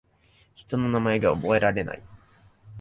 [0.55, 2.01] 人の名前が覚えられない